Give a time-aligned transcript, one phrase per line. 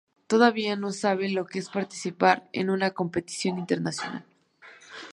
[0.25, 4.25] Todavía no sabe lo que es participar en una competición internacional.